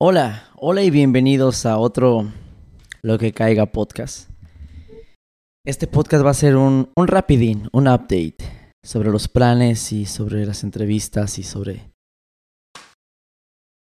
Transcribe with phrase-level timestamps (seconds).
[0.00, 2.32] Hola, hola y bienvenidos a otro
[3.02, 4.30] Lo que caiga podcast.
[5.66, 8.36] Este podcast va a ser un, un rapidín, un update
[8.84, 11.90] sobre los planes y sobre las entrevistas y sobre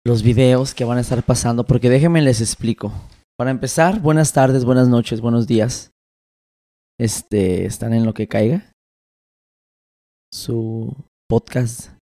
[0.06, 2.94] los videos que van a estar pasando, porque déjenme les explico.
[3.36, 5.92] Para empezar, buenas tardes, buenas noches, buenos días.
[7.00, 8.72] Este, están en lo que caiga.
[10.32, 10.96] Su
[11.28, 11.96] podcast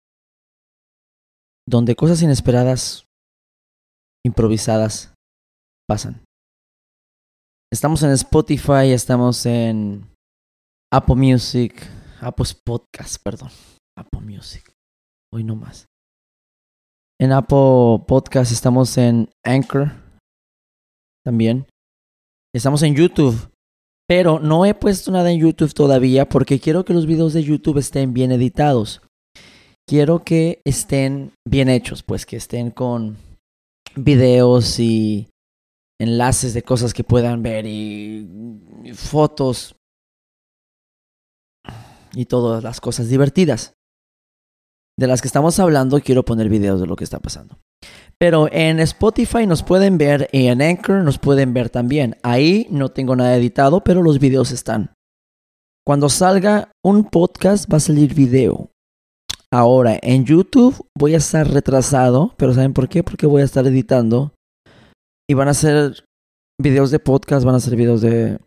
[1.68, 3.04] donde cosas inesperadas,
[4.24, 5.14] improvisadas,
[5.88, 6.22] pasan.
[7.72, 10.06] Estamos en Spotify, estamos en
[10.92, 11.86] Apple Music,
[12.20, 13.50] Apple Podcast, perdón,
[13.96, 14.72] Apple Music.
[15.32, 15.86] Hoy no más.
[17.20, 19.92] En Apple Podcast estamos en Anchor
[21.24, 21.66] también.
[22.54, 23.50] Estamos en YouTube.
[24.08, 27.78] Pero no he puesto nada en YouTube todavía porque quiero que los videos de YouTube
[27.78, 29.00] estén bien editados
[29.90, 33.16] quiero que estén bien hechos, pues que estén con
[33.94, 35.28] videos y
[36.00, 38.28] enlaces de cosas que puedan ver y,
[38.94, 39.76] fotos
[42.14, 43.74] y todas las cosas divertidas
[44.98, 46.00] de las que estamos hablando.
[46.00, 47.58] Quiero poner videos de lo que está pasando.
[48.18, 52.16] Pero en Spotify nos pueden ver y en Anchor nos pueden ver también.
[52.22, 54.94] Ahí no tengo nada editado, pero los videos están.
[55.86, 58.70] Cuando salga un podcast va a salir video.
[59.52, 63.02] Ahora, en YouTube voy a estar retrasado, pero ¿saben por qué?
[63.02, 64.32] Porque voy a estar editando
[65.28, 66.04] y van a ser
[66.60, 68.38] videos de podcast, van a ser videos de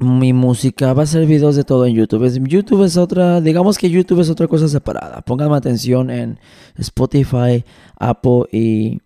[0.00, 2.26] mi música, va a ser videos de todo en YouTube.
[2.48, 5.20] YouTube es otra, digamos que YouTube es otra cosa separada.
[5.20, 6.38] Pónganme atención en
[6.76, 7.64] Spotify,
[7.98, 9.02] Apple y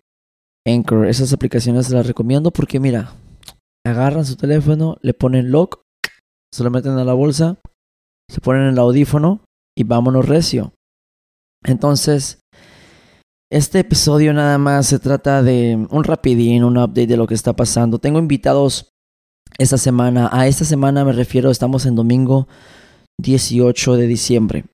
[0.65, 1.05] Anchor.
[1.05, 3.13] Esas aplicaciones se las recomiendo porque mira,
[3.85, 5.81] agarran su teléfono, le ponen lock,
[6.53, 7.57] se lo meten a la bolsa,
[8.29, 9.41] se ponen el audífono
[9.77, 10.73] y vámonos recio.
[11.63, 12.39] Entonces,
[13.51, 17.55] este episodio nada más se trata de un rapidín, un update de lo que está
[17.55, 17.99] pasando.
[17.99, 18.91] Tengo invitados
[19.57, 20.29] esta semana.
[20.31, 22.47] A esta semana me refiero, estamos en domingo
[23.19, 24.65] 18 de diciembre.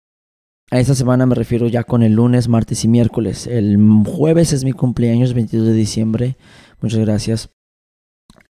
[0.71, 3.47] A esta semana me refiero ya con el lunes, martes y miércoles.
[3.47, 6.37] El jueves es mi cumpleaños, 22 de diciembre.
[6.81, 7.49] Muchas gracias.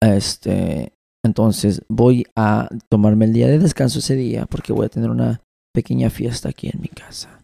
[0.01, 0.93] Este,
[1.25, 5.41] entonces voy a tomarme el día de descanso ese día porque voy a tener una
[5.75, 7.42] pequeña fiesta aquí en mi casa.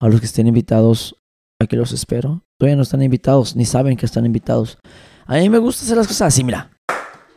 [0.00, 1.16] A los que estén invitados,
[1.60, 2.42] aquí los espero.
[2.58, 4.78] Todavía no están invitados, ni saben que están invitados.
[5.26, 6.70] A mí me gusta hacer las cosas así, mira.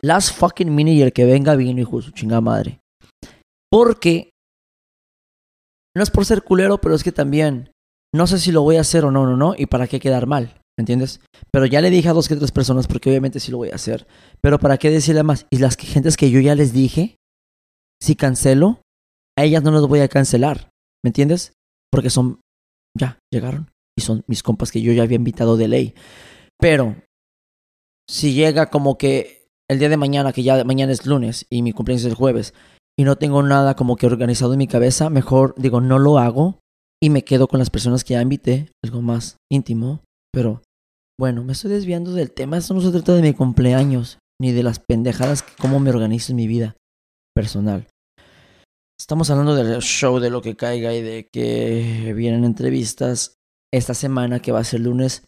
[0.02, 2.80] Last fucking minute y el que venga vino, hijo de su chingada madre.
[3.70, 4.30] Porque
[5.96, 7.70] no es por ser culero, pero es que también
[8.14, 10.26] no sé si lo voy a hacer o no, no, no, y para qué quedar
[10.26, 11.20] mal, ¿me entiendes?
[11.50, 13.76] Pero ya le dije a dos que tres personas porque obviamente sí lo voy a
[13.76, 14.06] hacer,
[14.40, 15.46] pero para qué decirle más.
[15.50, 17.16] Y las gentes que yo ya les dije,
[18.02, 18.82] si cancelo,
[19.38, 20.70] a ellas no las voy a cancelar,
[21.02, 21.52] ¿me entiendes?
[21.90, 22.40] Porque son
[22.98, 23.70] ya, llegaron.
[23.96, 25.94] Y son mis compas que yo ya había invitado de ley.
[26.58, 26.96] Pero,
[28.08, 31.72] si llega como que el día de mañana, que ya mañana es lunes y mi
[31.72, 32.54] cumpleaños es el jueves,
[32.98, 36.60] y no tengo nada como que organizado en mi cabeza, mejor digo, no lo hago
[37.02, 40.00] y me quedo con las personas que ya invité, algo más íntimo.
[40.32, 40.62] Pero,
[41.18, 42.58] bueno, me estoy desviando del tema.
[42.58, 46.32] Esto no se trata de mi cumpleaños, ni de las pendejadas que cómo me organizo
[46.32, 46.76] en mi vida
[47.34, 47.88] personal.
[49.02, 53.34] Estamos hablando del show de lo que caiga y de que vienen entrevistas.
[53.74, 55.26] Esta semana, que va a ser lunes,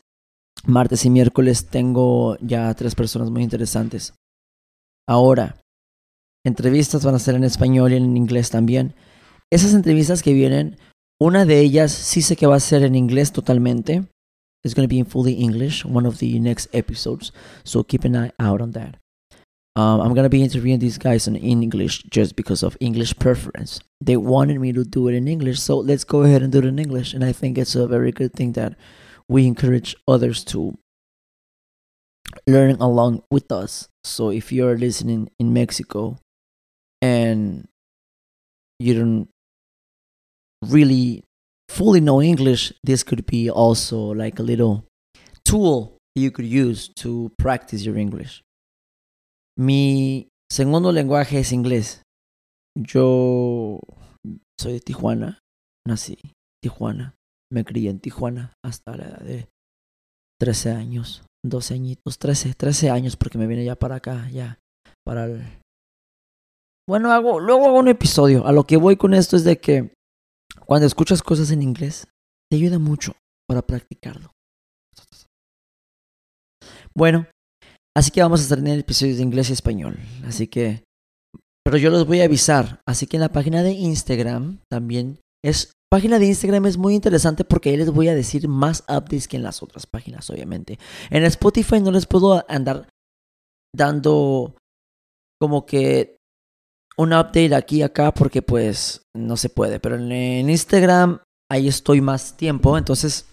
[0.64, 4.14] martes y miércoles, tengo ya tres personas muy interesantes.
[5.08, 5.60] Ahora,
[6.46, 8.94] entrevistas van a ser en español y en inglés también.
[9.50, 10.78] Esas entrevistas que vienen,
[11.20, 14.04] una de ellas sí sé que va a ser en inglés totalmente.
[14.64, 17.32] It's going to be in fully English, one of the next episodes.
[17.64, 19.03] So keep an eye out on that.
[19.76, 23.80] Um, I'm gonna be interviewing these guys in, English just because of English preference.
[24.00, 26.64] They wanted me to do it in English, so let's go ahead and do it
[26.66, 27.12] in English.
[27.12, 28.76] And I think it's a very good thing that
[29.28, 30.78] we encourage others to
[32.46, 33.88] learn along with us.
[34.04, 36.18] So if you're listening in Mexico
[37.02, 37.66] and
[38.78, 39.28] you don't
[40.62, 41.24] really
[41.68, 44.84] fully know English, this could be also like a little
[45.44, 48.43] tool you could use to practice your English.
[49.56, 52.02] Mi segundo lenguaje es inglés.
[52.76, 53.80] Yo
[54.60, 55.38] soy de Tijuana,
[55.86, 57.14] nací en Tijuana,
[57.52, 59.48] me crié en Tijuana hasta la edad de
[60.40, 64.58] 13 años, 12 añitos, 13, 13 años porque me vine ya para acá, ya,
[65.06, 65.42] para el...
[66.88, 68.46] Bueno, hago, luego hago un episodio.
[68.46, 69.94] A lo que voy con esto es de que
[70.66, 72.08] cuando escuchas cosas en inglés,
[72.50, 73.12] te ayuda mucho
[73.48, 74.32] para practicarlo.
[76.96, 77.26] Bueno,
[77.96, 79.98] Así que vamos a tener episodios de inglés y español.
[80.26, 80.82] Así que,
[81.64, 82.80] pero yo los voy a avisar.
[82.86, 87.44] Así que en la página de Instagram también Es página de Instagram es muy interesante
[87.44, 90.78] porque ahí les voy a decir más updates que en las otras páginas, obviamente.
[91.10, 92.88] En Spotify no les puedo andar
[93.72, 94.56] dando
[95.40, 96.16] como que
[96.96, 99.78] un update aquí y acá porque pues no se puede.
[99.78, 103.26] Pero en, Instagram ahí estoy más tiempo, entonces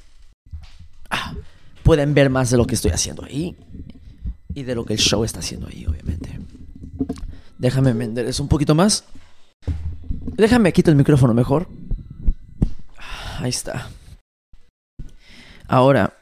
[1.10, 1.34] ah,
[1.81, 3.58] pueden ver más de lo que estoy haciendo ahí
[4.53, 6.39] y de lo que el show está haciendo ahí, obviamente.
[7.57, 9.06] Déjame vender eso un poquito más.
[10.36, 11.68] Déjame quitar el micrófono mejor.
[13.39, 13.89] Ahí está.
[15.68, 16.19] Ahora,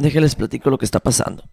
[0.00, 1.44] déjenles platico lo que está pasando.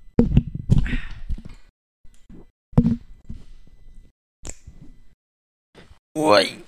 [6.15, 6.63] Uy.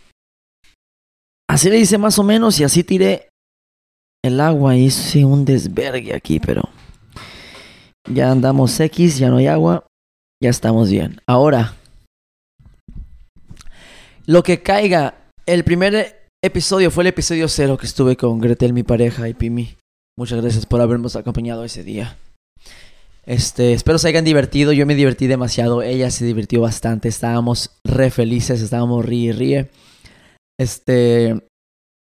[1.50, 3.30] Así le hice más o menos y así tiré
[4.24, 4.78] el agua.
[4.78, 6.70] Hice un desvergue aquí, pero
[8.14, 9.86] ya andamos X, ya no hay agua.
[10.42, 11.22] Ya estamos bien.
[11.28, 11.76] Ahora,
[14.26, 15.16] lo que caiga,
[15.46, 19.78] el primer episodio fue el episodio cero que estuve con Gretel, mi pareja, y Pimi.
[20.18, 22.18] Muchas gracias por habernos acompañado ese día.
[23.26, 24.74] Este, espero se hayan divertido.
[24.74, 25.84] Yo me divertí demasiado.
[25.84, 27.08] Ella se divirtió bastante.
[27.08, 28.62] Estábamos re felices.
[28.62, 29.70] Estábamos ríe, ríe.
[30.60, 31.48] Este,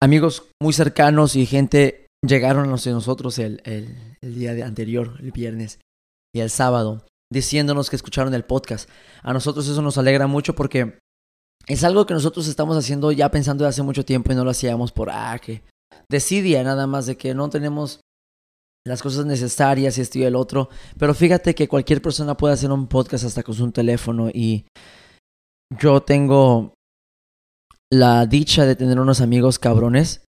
[0.01, 5.31] amigos muy cercanos y gente llegaron a nosotros el, el, el día de anterior, el
[5.31, 5.79] viernes
[6.35, 8.89] y el sábado, diciéndonos que escucharon el podcast.
[9.23, 10.99] A nosotros eso nos alegra mucho porque
[11.65, 14.51] es algo que nosotros estamos haciendo ya pensando de hace mucho tiempo y no lo
[14.51, 15.63] hacíamos por, ah, que
[16.09, 18.01] decidia nada más de que no tenemos
[18.85, 20.67] las cosas necesarias y esto y el otro.
[20.99, 24.65] Pero fíjate que cualquier persona puede hacer un podcast hasta con su teléfono y
[25.79, 26.73] yo tengo
[27.89, 30.25] la dicha de tener unos amigos cabrones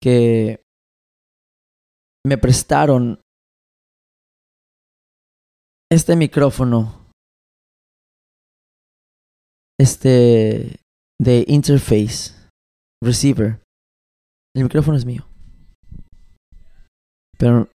[0.00, 0.62] que
[2.24, 3.20] me prestaron
[5.90, 7.08] este micrófono
[9.80, 10.80] este
[11.20, 12.34] de interface
[13.02, 13.60] receiver.
[14.54, 15.26] El micrófono es mío.
[17.38, 17.68] Pero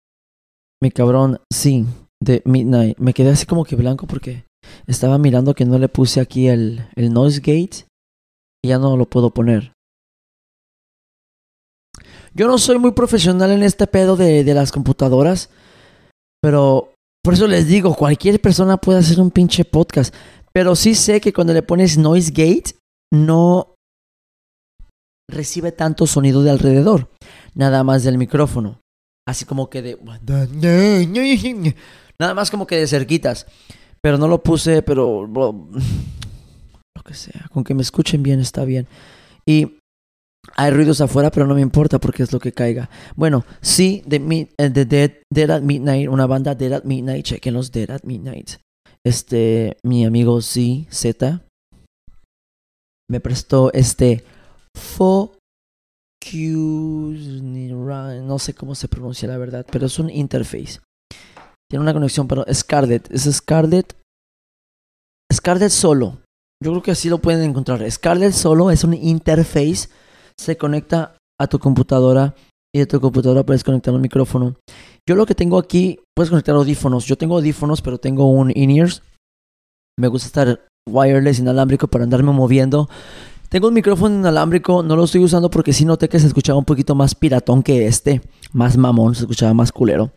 [0.82, 1.86] mi cabrón, sí,
[2.22, 2.98] de Midnight.
[2.98, 4.46] Me quedé así como que blanco porque
[4.86, 7.86] estaba mirando que no le puse aquí el, noise gate
[8.64, 9.72] y ya no lo puedo poner.
[12.34, 15.50] Yo no soy muy profesional en este pedo de las computadoras,
[16.42, 16.93] pero
[17.24, 20.14] por eso les digo, cualquier persona puede hacer un pinche podcast.
[20.52, 22.76] Pero sí sé que cuando le pones noise gate,
[23.12, 23.76] no
[25.32, 27.10] recibe tanto sonido de alrededor,
[27.56, 28.80] nada más del micrófono.
[29.28, 29.98] Así como que de...
[32.20, 33.48] Nada más como que de cerquitas.
[34.02, 35.26] Pero no lo puse, pero...
[35.26, 38.86] Lo que sea, con que me escuchen bien está bien.
[39.46, 39.78] Y
[40.56, 42.90] hay ruidos afuera, pero no me importa porque es lo que caiga.
[43.16, 47.90] Bueno, sí, de, eh, Dead, at Midnight, una banda Dead at Midnight, chequen los Dead
[47.90, 48.64] at Midnight
[49.06, 51.42] este, mi amigo Z, Z,
[53.10, 54.24] me prestó este
[54.76, 55.36] Focus,
[57.44, 60.80] no sé cómo se pronuncia la verdad, pero es un interface.
[61.70, 63.96] Tiene una conexión, pero Scarlett, es Scarlett,
[65.32, 66.20] Scarlett solo.
[66.64, 67.90] Yo creo que así lo pueden encontrar.
[67.92, 69.90] Scarlett solo es un interface,
[70.38, 72.36] se conecta a tu computadora
[72.74, 74.56] y de tu computadora puedes conectar un micrófono.
[75.08, 77.06] Yo lo que tengo aquí, puedes conectar audífonos.
[77.06, 79.02] Yo tengo audífonos, pero tengo un in-ears.
[80.00, 82.90] Me gusta estar wireless, inalámbrico, para andarme moviendo.
[83.50, 86.66] Tengo un micrófono inalámbrico, no lo estoy usando porque sí noté que se escuchaba un
[86.66, 88.22] poquito más piratón que este.
[88.52, 90.12] Más mamón, se escuchaba más culero.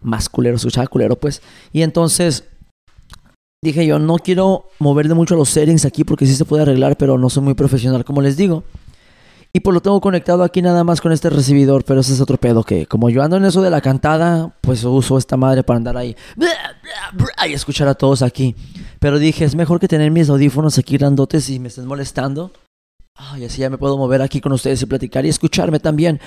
[0.00, 1.42] Más culero, se escuchaba culero, pues.
[1.72, 2.44] Y entonces
[3.62, 6.96] dije yo, no quiero mover de mucho los settings aquí porque sí se puede arreglar,
[6.96, 8.64] pero no soy muy profesional, como les digo.
[9.58, 12.36] Y pues lo tengo conectado aquí nada más con este recibidor, pero ese es otro
[12.36, 15.78] pedo que como yo ando en eso de la cantada, pues uso esta madre para
[15.78, 16.14] andar ahí
[17.44, 18.54] y escuchar a todos aquí.
[19.00, 22.52] Pero dije, es mejor que tener mis audífonos aquí grandotes y me estén molestando.
[23.16, 26.20] Ay, así ya me puedo mover aquí con ustedes y platicar y escucharme también.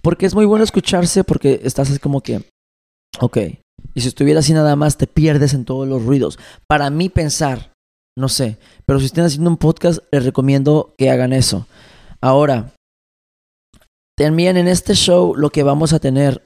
[0.00, 2.44] Porque es muy bueno escucharse porque estás como que,
[3.18, 3.36] ok.
[3.94, 6.38] Y si estuviera así nada más, te pierdes en todos los ruidos.
[6.68, 7.72] Para mí pensar,
[8.16, 8.58] no sé.
[8.86, 11.66] Pero si estén haciendo un podcast, les recomiendo que hagan eso.
[12.20, 12.74] Ahora,
[14.16, 16.44] también en este show lo que vamos a tener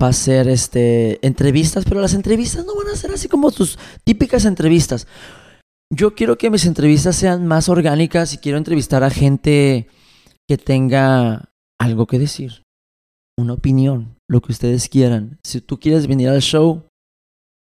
[0.00, 3.78] va a ser este entrevistas, pero las entrevistas no van a ser así como tus
[4.04, 5.06] típicas entrevistas.
[5.90, 9.88] Yo quiero que mis entrevistas sean más orgánicas y quiero entrevistar a gente
[10.48, 11.48] que tenga
[11.80, 12.62] algo que decir,
[13.38, 15.38] una opinión, lo que ustedes quieran.
[15.44, 16.82] Si tú quieres venir al show,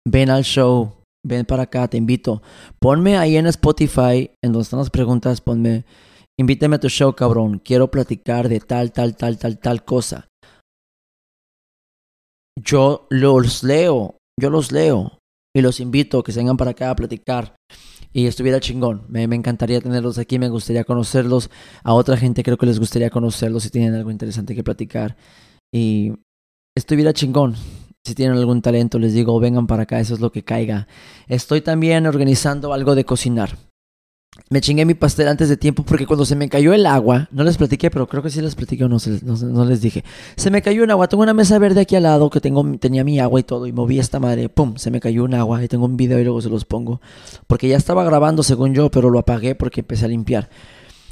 [0.08, 2.42] ven al show, ven para acá, te invito.
[2.80, 5.86] Ponme ahí en Spotify, en donde están las preguntas, ponme
[6.40, 7.60] Invítame a tu show, cabrón.
[7.60, 10.30] Quiero platicar de tal, tal, tal, tal, tal cosa.
[12.58, 15.20] Yo los leo, yo los leo
[15.54, 17.58] y los invito a que vengan para acá a platicar.
[18.14, 19.04] Y estuviera chingón.
[19.10, 21.50] Me, me, encantaría tenerlos aquí, me gustaría conocerlos.
[21.84, 25.18] A otra gente creo que les gustaría conocerlos si tienen algo interesante que platicar.
[25.74, 26.14] Y
[26.74, 27.56] estuviera chingón.
[28.06, 30.88] Si tienen algún talento, les digo, vengan para acá, eso es lo que caiga.
[31.28, 33.58] Estoy también organizando algo de cocinar.
[34.50, 37.44] Me chingué mi pastel antes de tiempo porque cuando se me cayó el agua, no
[37.44, 40.04] les platiqué, pero creo que sí les platiqué o no, no, les dije.
[40.38, 43.04] Se me cayó un agua, tengo una mesa verde aquí al lado que tengo, tenía
[43.04, 45.68] mi agua y todo, y moví esta madre, pum, se me cayó un agua, y
[45.68, 47.00] tengo un video y luego se los pongo.
[47.48, 50.50] Porque ya estaba grabando según yo, pero lo apagué porque empecé a limpiar.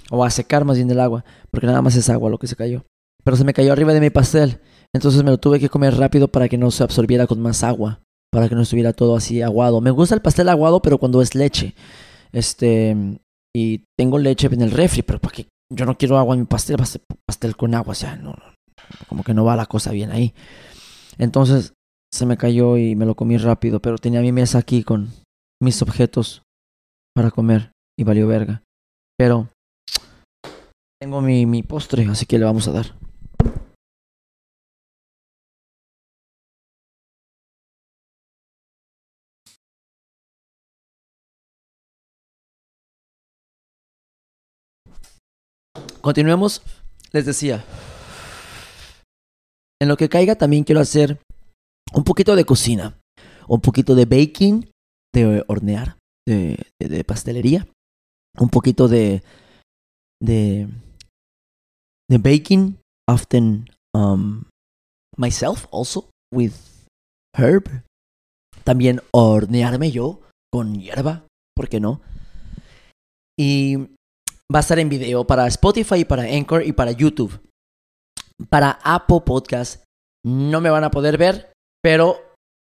[0.10, 2.56] O a secar más bien el agua, porque nada más es agua lo que se
[2.56, 2.86] cayó.
[3.24, 4.62] Pero se me cayó arriba de mi pastel.
[4.94, 8.00] Entonces me lo tuve que comer rápido para que no se absorbiera con más agua,
[8.32, 9.82] para que no estuviera todo así aguado.
[9.82, 11.76] Me gusta el pastel aguado, pero cuando es leche.
[12.32, 12.96] Este,
[13.56, 16.48] y tengo leche en el refri, pero para que yo no quiero agua en mi
[16.48, 16.78] pastel,
[17.26, 18.36] pastel con agua, o sea, no,
[19.08, 20.34] como que no va la cosa bien ahí.
[21.18, 21.74] Entonces
[22.14, 25.12] se me cayó y me lo comí rápido, pero tenía mi mesa aquí con
[25.62, 26.44] mis objetos
[27.14, 28.64] para comer y valió verga.
[29.18, 29.50] Pero
[31.02, 33.07] tengo mi, mi postre, así que le vamos a dar.
[46.08, 46.62] Continuemos.
[47.12, 47.66] Les decía.
[49.82, 51.20] En lo que caiga también quiero hacer
[51.94, 52.98] un poquito de cocina.
[53.46, 54.72] Un poquito de baking,
[55.14, 57.68] de hornear, de, de, pastelería.
[58.40, 59.22] Un poquito de,
[60.22, 60.70] de,
[62.10, 64.46] de baking, often um,
[65.18, 66.54] myself also with
[67.38, 67.84] herb.
[68.64, 70.22] También hornearme yo
[70.54, 72.00] con hierba, ¿por qué no?
[73.38, 73.97] Y
[74.54, 77.42] va a estar en video para Spotify, para Anchor y para YouTube.
[78.50, 79.84] Para Apple Podcast
[80.24, 81.52] no me van a poder ver,
[81.82, 82.18] pero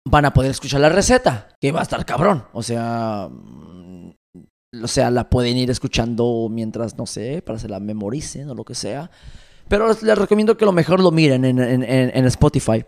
[0.07, 2.45] van a poder escuchar la receta, que va a estar cabrón.
[2.53, 4.11] O sea, mm,
[4.83, 8.63] o sea, la pueden ir escuchando mientras, no sé, para se la memoricen o lo
[8.63, 9.11] que sea.
[9.67, 12.85] Pero les recomiendo que lo mejor lo miren en, en, en Spotify.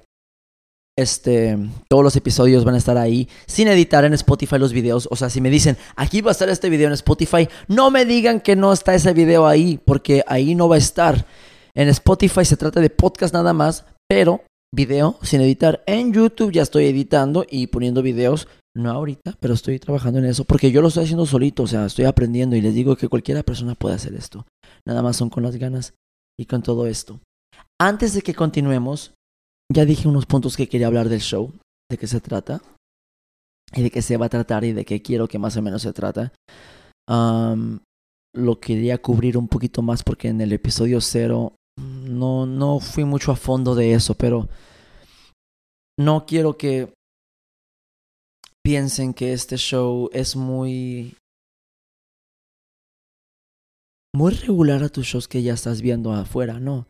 [1.00, 5.08] Este, todos los episodios van a estar ahí sin editar en Spotify los videos.
[5.10, 8.04] O sea, si me dicen, aquí va a estar este video en Spotify, no me
[8.04, 11.26] digan que no está ese video ahí, porque ahí no va a estar.
[11.74, 14.44] En Spotify se trata de podcast nada más, pero
[14.76, 15.82] video sin editar.
[15.86, 18.50] En YouTube ya estoy editando y poniendo videos.
[18.76, 21.86] No ahorita, pero estoy trabajando en eso porque yo lo estoy haciendo solito, o sea,
[21.86, 24.46] estoy aprendiendo y les digo que cualquiera persona puede hacer esto.
[24.86, 25.94] Nada más son con las ganas
[26.38, 27.22] y con todo esto.
[27.80, 29.14] Antes de que continuemos,
[29.72, 31.54] ya dije unos puntos que quería hablar del show,
[31.90, 32.62] de qué se trata,
[33.74, 35.82] y de qué se va a tratar y de qué quiero que más o menos
[35.82, 36.34] se trata.
[38.36, 43.32] lo quería cubrir un poquito más porque en el episodio cero no, no fui mucho
[43.32, 44.48] a fondo de eso, pero
[45.98, 46.94] no quiero que
[48.64, 51.16] piensen que este show es muy
[54.16, 56.88] muy regular a tus shows que ya estás viendo afuera, no.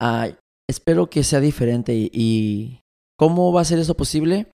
[0.00, 0.28] Ah,
[0.68, 2.80] espero que sea diferente y,
[3.18, 4.50] ¿cómo va a ser eso posible?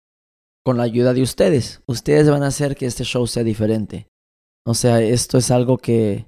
[0.65, 1.83] Con la ayuda de ustedes.
[1.87, 4.09] Ustedes van a hacer que este show sea diferente.
[4.67, 6.27] O sea, esto es algo que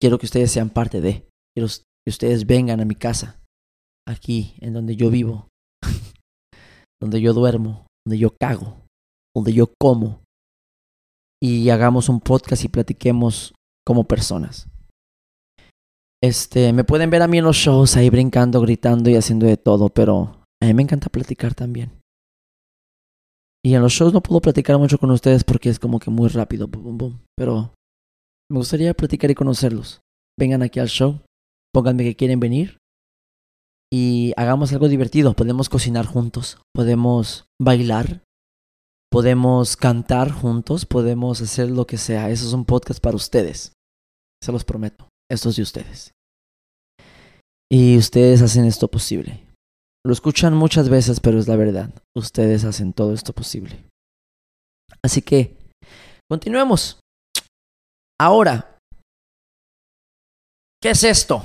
[0.00, 1.26] quiero que ustedes sean parte de.
[1.56, 3.40] Quiero que ustedes vengan a mi casa,
[4.06, 5.48] aquí, en donde yo vivo,
[7.00, 8.84] donde yo duermo, donde yo cago,
[9.34, 10.22] donde yo como,
[11.42, 13.52] y hagamos un podcast y platiquemos
[13.86, 14.68] como personas.
[16.24, 19.58] Este, me pueden ver a mí en los shows ahí brincando, gritando y haciendo de
[19.58, 22.00] todo, pero a mí me encanta platicar también.
[23.62, 26.28] Y en los shows no puedo platicar mucho con ustedes porque es como que muy
[26.28, 26.66] rápido,
[27.36, 27.74] pero
[28.50, 30.00] me gustaría platicar y conocerlos.
[30.38, 31.20] Vengan aquí al show,
[31.74, 32.78] pónganme que quieren venir
[33.92, 35.34] y hagamos algo divertido.
[35.34, 38.22] Podemos cocinar juntos, podemos bailar,
[39.10, 42.30] podemos cantar juntos, podemos hacer lo que sea.
[42.30, 43.74] Eso es un podcast para ustedes.
[44.42, 45.06] Se los prometo.
[45.30, 46.13] Esto es de ustedes.
[47.76, 49.44] Y ustedes hacen esto posible.
[50.06, 51.90] Lo escuchan muchas veces, pero es la verdad.
[52.16, 53.84] Ustedes hacen todo esto posible.
[55.02, 55.56] Así que,
[56.30, 57.00] continuemos.
[58.20, 58.78] Ahora,
[60.80, 61.42] ¿qué es esto?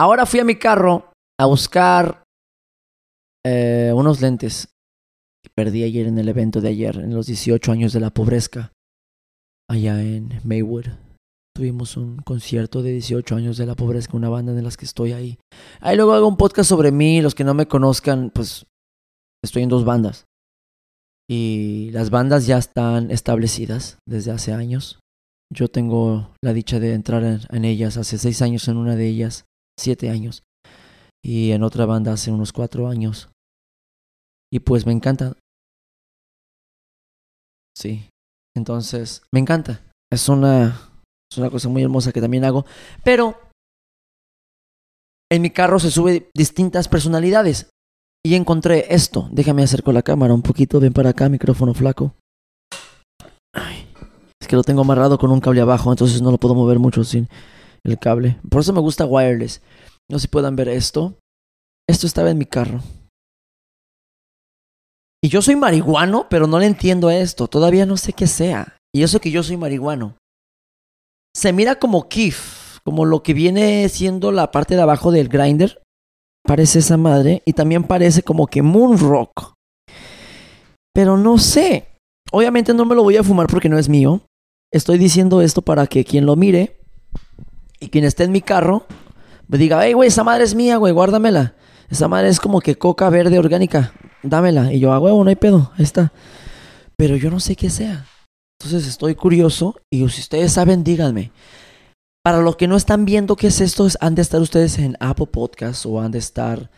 [0.00, 2.24] Ahora fui a mi carro a buscar
[3.44, 4.68] eh, unos lentes
[5.44, 8.72] que perdí ayer en el evento de ayer, en los 18 años de la pobreza,
[9.68, 11.05] allá en Maywood.
[11.56, 14.84] Tuvimos un concierto de 18 años de la pobreza con una banda en las que
[14.84, 15.38] estoy ahí.
[15.80, 17.22] Ahí luego hago un podcast sobre mí.
[17.22, 18.66] Los que no me conozcan, pues
[19.42, 20.26] estoy en dos bandas.
[21.30, 25.00] Y las bandas ya están establecidas desde hace años.
[25.50, 29.46] Yo tengo la dicha de entrar en, ellas hace seis años en una de ellas,
[29.78, 30.42] siete años.
[31.24, 33.30] Y en otra banda hace unos cuatro años.
[34.52, 35.32] Y pues me encanta
[37.74, 38.08] Sí.
[38.54, 39.82] Entonces, me encanta.
[40.10, 40.95] Es una,
[41.36, 42.64] es una cosa muy hermosa que también hago.
[43.04, 43.38] Pero
[45.30, 47.68] en mi carro se sube distintas personalidades.
[48.24, 49.28] Y encontré esto.
[49.30, 50.80] Déjame acerco la cámara un poquito.
[50.80, 52.14] Ven para acá, micrófono flaco.
[53.52, 53.86] Ay,
[54.40, 57.04] es que lo tengo amarrado con un cable abajo, entonces no lo puedo mover mucho
[57.04, 57.28] sin
[57.84, 58.38] el cable.
[58.50, 59.60] Por eso me gusta wireless.
[60.10, 61.18] No sé si puedan ver esto.
[61.88, 62.80] Esto estaba en mi carro.
[65.22, 67.46] Y yo soy marihuano, pero no le entiendo esto.
[67.46, 68.76] Todavía no sé qué sea.
[68.94, 70.16] Y eso que yo soy marihuano.
[71.36, 75.82] Se mira como Kif, como lo que viene siendo la parte de abajo del grinder.
[76.42, 77.42] Parece esa madre.
[77.44, 79.52] Y también parece como que Moonrock.
[80.94, 81.88] Pero no sé.
[82.32, 84.22] Obviamente no me lo voy a fumar porque no es mío.
[84.72, 86.80] Estoy diciendo esto para que quien lo mire
[87.80, 88.86] y quien esté en mi carro
[89.46, 91.54] me diga, hey, güey, esa madre es mía, güey, guárdamela.
[91.90, 93.92] Esa madre es como que coca verde orgánica.
[94.22, 94.72] Dámela.
[94.72, 95.70] Y yo, ah, huevo, no hay pedo.
[95.76, 96.14] Ahí está.
[96.96, 98.06] Pero yo no sé qué sea.
[98.60, 101.30] Entonces estoy curioso y si ustedes saben, díganme.
[102.24, 105.26] Para los que no están viendo qué es esto, han de estar ustedes en Apple
[105.26, 106.70] Podcasts o han de estar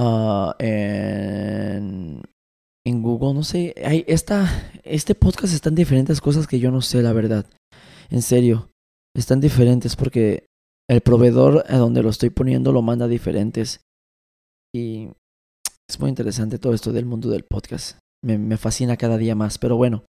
[0.00, 2.22] ah, en,
[2.84, 3.34] en Google.
[3.34, 3.74] No sé.
[3.84, 7.46] Hay esta, este podcast está en diferentes cosas que yo no sé, la verdad.
[8.10, 8.70] En serio.
[9.16, 10.46] Están diferentes porque
[10.88, 13.80] el proveedor a donde lo estoy poniendo lo manda diferentes.
[14.74, 15.10] Y
[15.88, 17.98] es muy interesante todo esto del mundo del podcast.
[18.24, 19.58] Me, me, fascina cada día más.
[19.58, 20.04] Pero bueno,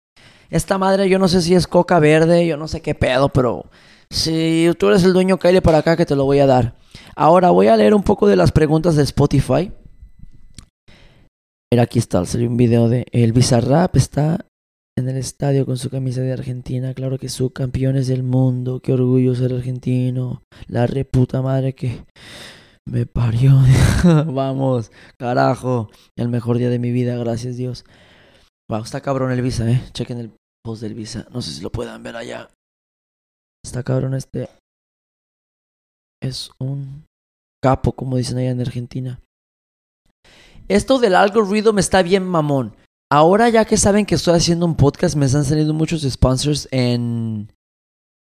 [0.50, 3.66] esta madre yo no sé si es coca verde, yo no sé qué pedo, pero
[4.10, 6.76] si tú eres el dueño, cállate para acá que te lo voy a dar.
[7.16, 9.72] Ahora voy a leer un poco de las preguntas de Spotify.
[11.72, 14.46] Mira, aquí está, salió un video de El Bizarrap está
[14.98, 16.94] en el estadio con su camisa de Argentina.
[16.94, 18.80] Claro que son campeones del mundo.
[18.80, 20.44] Qué orgullo ser argentino.
[20.68, 22.06] La reputa madre que
[22.86, 23.60] me parió.
[24.28, 25.90] Vamos, carajo.
[26.16, 27.84] El mejor día de mi vida, gracias Dios.
[28.70, 29.82] Wow, está cabrón el Visa, eh.
[29.94, 30.32] Chequen el
[30.64, 31.28] post del Visa.
[31.32, 32.50] No sé si lo puedan ver allá.
[33.64, 34.50] Está cabrón este.
[36.22, 37.06] Es un
[37.64, 39.20] capo, como dicen allá en Argentina.
[40.68, 42.76] Esto del algoritmo está bien mamón.
[43.12, 47.52] Ahora ya que saben que estoy haciendo un podcast, me están saliendo muchos sponsors en,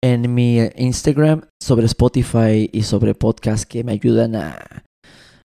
[0.02, 4.84] en mi Instagram sobre Spotify y sobre podcast que me ayudan a,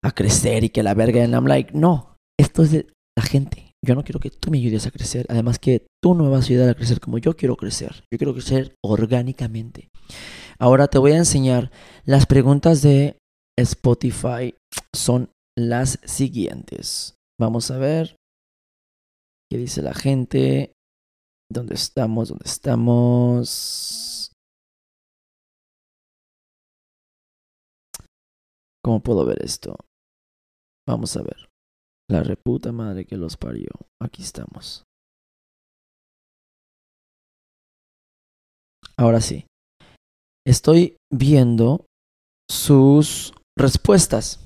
[0.05, 1.25] a crecer y que la verga.
[1.25, 2.87] I'm like, no, esto es de
[3.19, 3.64] la gente.
[3.85, 5.27] Yo no quiero que tú me ayudes a crecer.
[5.29, 8.05] Además que tú no me vas a ayudar a crecer como yo quiero crecer.
[8.11, 9.91] Yo quiero crecer orgánicamente.
[10.59, 11.71] Ahora te voy a enseñar
[12.05, 13.19] las preguntas de
[13.59, 14.55] Spotify.
[14.95, 17.15] Son las siguientes.
[17.39, 18.17] Vamos a ver.
[19.51, 20.73] ¿Qué dice la gente?
[21.51, 22.31] ¿Dónde estamos?
[22.31, 24.33] ¿Dónde estamos?
[28.83, 29.77] ¿Cómo puedo ver esto?
[30.87, 31.54] Vamos a ver.
[32.11, 33.71] La reputa madre que los parió.
[34.01, 34.85] Aquí estamos.
[38.97, 39.47] Ahora sí.
[40.47, 41.87] Estoy viendo
[42.51, 44.41] sus respuestas.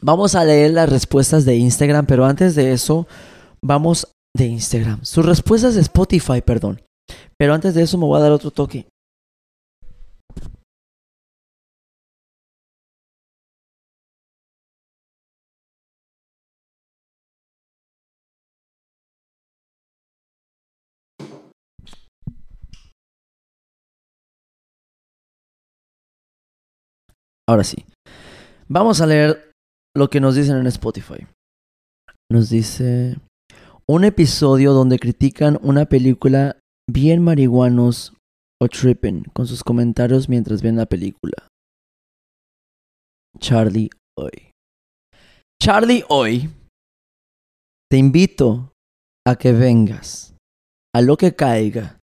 [0.00, 3.06] Vamos a leer las respuestas de Instagram, pero antes de eso,
[3.64, 5.04] vamos de Instagram.
[5.04, 6.82] Sus respuestas de Spotify, perdón.
[7.38, 8.88] Pero antes de eso me voy a dar otro toque.
[27.52, 27.84] Ahora sí.
[28.66, 29.52] Vamos a leer
[29.94, 31.26] lo que nos dicen en Spotify.
[32.30, 33.18] Nos dice
[33.86, 36.58] un episodio donde critican una película
[36.90, 38.14] bien marihuanos
[38.58, 41.46] o tripping con sus comentarios mientras ven la película.
[43.38, 44.50] Charlie hoy.
[45.62, 46.48] Charlie hoy.
[47.90, 48.72] Te invito
[49.26, 50.34] a que vengas
[50.94, 51.98] a lo que caiga.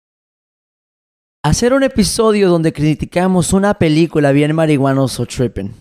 [1.44, 5.74] Hacer un episodio donde criticamos una película bien marihuanos o tripping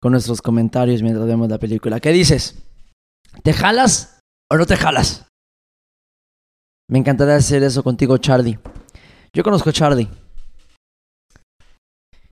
[0.00, 1.98] con nuestros comentarios mientras vemos la película.
[1.98, 2.62] ¿Qué dices?
[3.42, 5.26] ¿Te jalas o no te jalas?
[6.88, 8.60] Me encantaría hacer eso contigo, Charlie.
[9.34, 10.08] Yo conozco a Charlie.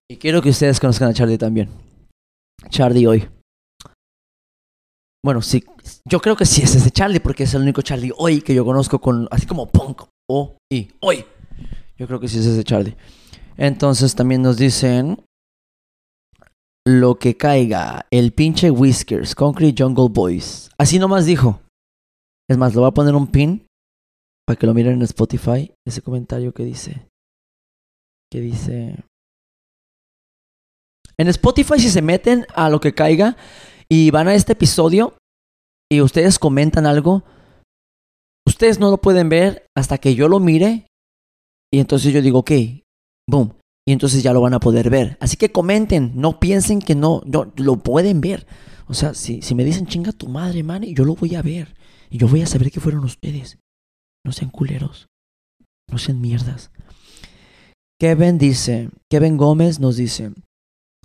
[0.09, 1.69] Y quiero que ustedes conozcan a Charlie también.
[2.69, 3.29] Charlie hoy.
[5.25, 5.65] Bueno, sí.
[6.09, 8.65] Yo creo que sí es ese Charlie porque es el único Charlie hoy que yo
[8.65, 11.25] conozco con así como punk o y hoy.
[12.01, 12.97] Yo creo que sí es ese Charlie.
[13.59, 15.23] Entonces también nos dicen
[16.87, 20.71] lo que caiga, el pinche Whiskers, Concrete Jungle Boys.
[20.79, 21.61] Así nomás dijo.
[22.49, 23.67] Es más, lo voy a poner un pin
[24.47, 27.07] para que lo miren en Spotify, ese comentario que dice,
[28.33, 29.05] que dice,
[31.17, 33.37] en Spotify si se meten a lo que caiga
[33.89, 35.17] y van a este episodio
[35.89, 37.23] y ustedes comentan algo,
[38.51, 40.87] Ustedes no lo pueden ver hasta que yo lo mire
[41.73, 42.51] y entonces yo digo, ok,
[43.29, 43.55] boom.
[43.87, 45.17] Y entonces ya lo van a poder ver.
[45.21, 48.47] Así que comenten, no piensen que no, no lo pueden ver.
[48.87, 51.75] O sea, si, si me dicen chinga tu madre, man, yo lo voy a ver.
[52.11, 53.59] Y yo voy a saber que fueron ustedes.
[54.25, 55.09] No sean culeros.
[55.91, 56.71] No sean mierdas.
[58.01, 60.33] Kevin dice, Kevin Gómez nos dice,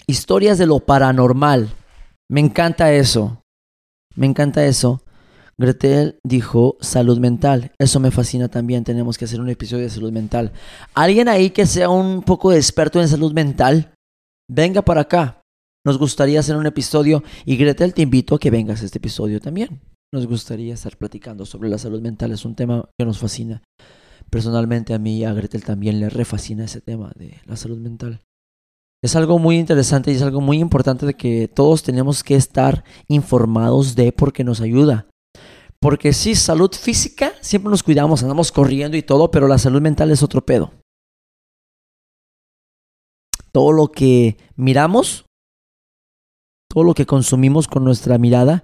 [0.08, 1.70] historias de lo paranormal.
[2.30, 3.42] Me encanta eso.
[4.16, 5.02] Me encanta eso.
[5.58, 7.72] Gretel dijo salud mental.
[7.80, 8.84] Eso me fascina también.
[8.84, 10.52] Tenemos que hacer un episodio de salud mental.
[10.94, 13.94] ¿Alguien ahí que sea un poco experto en salud mental?
[14.50, 15.42] Venga para acá.
[15.86, 19.40] Nos gustaría hacer un episodio y Gretel te invito a que vengas a este episodio
[19.40, 19.80] también.
[20.14, 22.32] Nos gustaría estar platicando sobre la salud mental.
[22.32, 23.62] Es un tema que nos fascina.
[24.30, 28.22] Personalmente a mí y a Gretel también le refascina ese tema de la salud mental.
[29.04, 32.84] Es algo muy interesante y es algo muy importante de que todos tenemos que estar
[33.08, 35.08] informados de porque nos ayuda.
[35.86, 40.10] Porque sí, salud física, siempre nos cuidamos, andamos corriendo y todo, pero la salud mental
[40.10, 40.74] es otro pedo.
[43.52, 45.26] Todo lo que miramos,
[46.68, 48.64] todo lo que consumimos con nuestra mirada,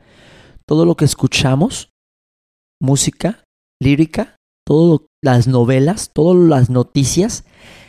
[0.66, 1.92] todo lo que escuchamos,
[2.82, 3.44] música,
[3.80, 7.46] lírica, todas las novelas, todas las noticias,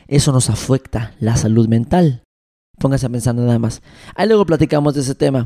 [0.09, 2.23] eso nos afecta la salud mental.
[2.79, 3.81] Póngase a pensar nada más.
[4.15, 5.45] Ahí luego platicamos de ese tema.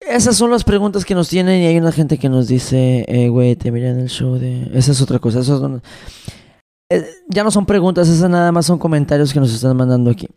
[0.00, 3.28] Esas son las preguntas que nos tienen y hay una gente que nos dice, eh,
[3.28, 4.70] güey, te miré en el show de...
[4.72, 5.40] Esa es otra cosa.
[6.90, 10.28] Eh, ya no son preguntas, esas nada más son comentarios que nos están mandando aquí.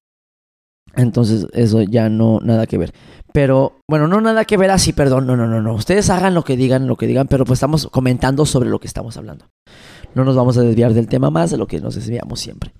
[0.95, 2.93] Entonces, eso ya no, nada que ver.
[3.33, 5.73] Pero, bueno, no nada que ver así, perdón, no, no, no, no.
[5.73, 8.87] Ustedes hagan lo que digan, lo que digan, pero pues estamos comentando sobre lo que
[8.87, 9.45] estamos hablando.
[10.15, 12.73] No nos vamos a desviar del tema más de lo que nos desviamos siempre.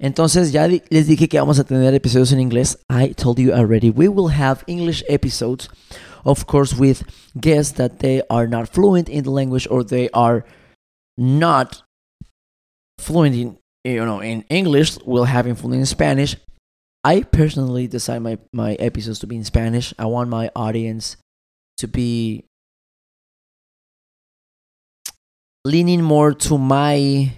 [0.00, 2.78] Entonces, ya les dije que vamos a tener episodios en inglés.
[2.90, 3.90] I told you already.
[3.90, 5.68] We will have English episodes
[6.24, 7.04] of course, with
[7.38, 10.44] guests that they are not fluent in the language or they are
[11.16, 11.82] not
[12.98, 14.98] fluent in you know in English.
[15.04, 16.36] We'll have fluent in Spanish.
[17.04, 19.92] I personally decide my my episodes to be in Spanish.
[19.98, 21.16] I want my audience
[21.78, 22.44] to be
[25.64, 27.32] leaning more to my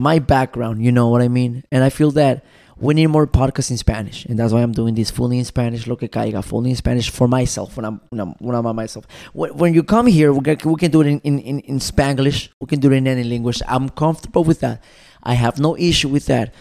[0.00, 2.44] my background you know what i mean and i feel that
[2.78, 5.86] we need more podcasts in Spanish, and that's why I'm doing this fully in Spanish.
[5.86, 8.00] Lo que caiga, fully in Spanish for myself when I'm
[8.40, 9.06] when I'm, by myself.
[9.32, 12.50] When, you come here, we can, we can do it in, in, in, in Spanglish.
[12.60, 13.62] We can do it in any language.
[13.66, 14.82] I'm comfortable with that.
[15.22, 16.52] I have no issue with that.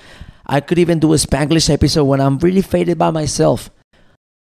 [0.46, 3.70] I could even do a Spanglish episode when I'm really faded by myself.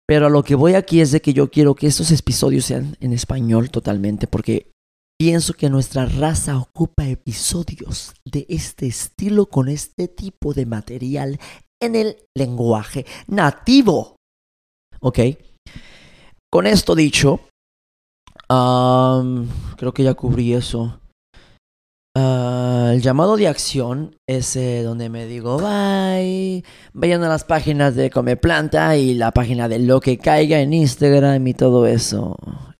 [0.07, 2.97] Pero a lo que voy aquí es de que yo quiero que estos episodios sean
[3.01, 4.71] en español totalmente, porque
[5.19, 11.41] pienso que nuestra raza ocupa episodios de este estilo con este tipo de material
[11.85, 14.17] en el lenguaje nativo.
[15.01, 15.19] ¿Ok?
[16.51, 17.41] Con esto dicho,
[18.49, 21.01] creo que ya cubrí eso.
[22.17, 26.65] Ah, el llamado de acción es donde me digo bye.
[26.93, 30.73] Vayan a las páginas de Come Planta y la página de Lo que caiga en
[30.73, 32.37] Instagram y todo eso.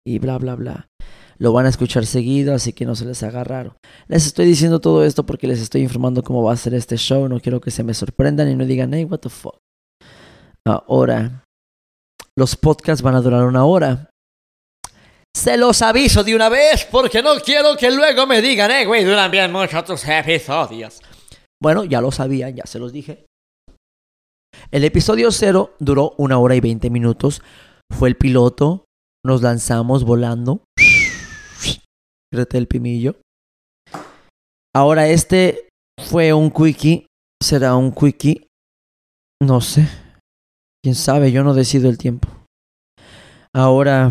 [0.07, 0.89] Y bla, bla, bla
[1.39, 3.77] lo van a escuchar seguido, así que no se les haga raro.
[4.09, 7.29] Les estoy diciendo todo esto porque les estoy informando cómo va a ser este show.
[7.29, 9.59] No quiero que se me sorprendan y no digan, hey, what the fuck.
[10.67, 11.45] Ahora,
[12.37, 14.11] los podcasts van a durar una hora.
[15.37, 19.05] Se los aviso de una vez porque no quiero que luego me digan, eh, güey,
[19.05, 21.01] duran bien muchos tus episodios.
[21.61, 23.27] Bueno, ya lo sabían, ya se los dije.
[24.71, 27.43] El episodio cero duró una hora y veinte minutos.
[27.93, 28.85] Fue el piloto.
[29.25, 30.64] Nos lanzamos volando
[32.53, 33.17] el Pimillo.
[34.75, 35.69] Ahora este
[35.99, 37.07] fue un quickie,
[37.43, 38.47] será un quickie,
[39.43, 39.89] no sé,
[40.83, 42.29] quién sabe, yo no decido el tiempo.
[43.55, 44.11] Ahora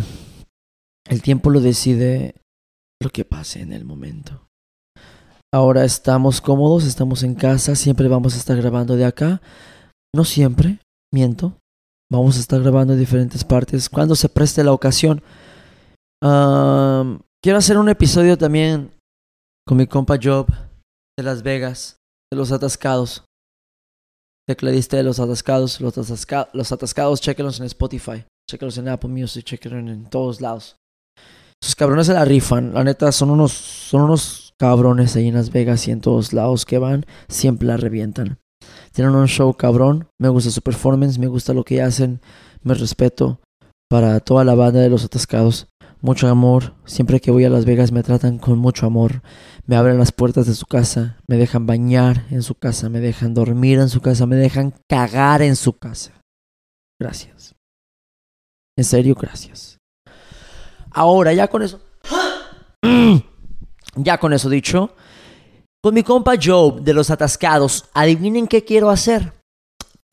[1.10, 2.36] el tiempo lo decide
[3.02, 4.48] lo que pase en el momento.
[5.54, 9.42] Ahora estamos cómodos, estamos en casa, siempre vamos a estar grabando de acá.
[10.16, 10.80] No siempre,
[11.14, 11.58] miento.
[12.12, 15.22] Vamos a estar grabando en diferentes partes cuando se preste la ocasión.
[17.44, 18.90] Quiero hacer un episodio también
[19.68, 20.48] con mi compa Job
[21.20, 21.98] de Las Vegas,
[22.32, 23.26] de los atascados.
[24.48, 29.44] Tecladista de los atascados, los, atascados, los atascados, chequenlos en Spotify, chequenlos en Apple Music,
[29.44, 30.78] chequenlos en todos lados.
[31.62, 35.52] Esos cabrones se la rifan, la neta, son unos, son unos cabrones ahí en Las
[35.52, 38.38] Vegas y en todos lados que van, siempre la revientan.
[38.94, 42.22] Tienen un show cabrón, me gusta su performance, me gusta lo que hacen,
[42.62, 43.42] me respeto
[43.90, 45.68] para toda la banda de los atascados
[46.04, 46.76] mucho amor.
[46.86, 49.24] Siempre que voy a Las Vegas me tratan con mucho amor.
[49.66, 53.34] Me abren las puertas de su casa, me dejan bañar en su casa, me dejan
[53.34, 56.22] dormir en su casa, me dejan cagar en su casa.
[57.00, 57.56] Gracias.
[58.78, 59.78] En serio, gracias.
[60.92, 61.80] Ahora, ya con eso.
[63.96, 64.94] ya con eso dicho,
[65.82, 69.34] con mi compa Joe de los atascados, adivinen qué quiero hacer.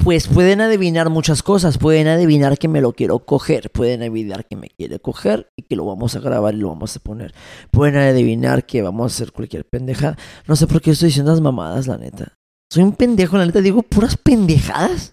[0.02, 4.56] Pues pueden adivinar muchas cosas, pueden adivinar que me lo quiero coger, pueden adivinar que
[4.56, 7.34] me quiere coger y que lo vamos a grabar y lo vamos a poner.
[7.70, 10.16] Pueden adivinar que vamos a hacer cualquier pendejada.
[10.46, 12.34] No sé por qué estoy diciendo las mamadas, la neta.
[12.72, 15.12] Soy un pendejo, la neta, digo puras pendejadas.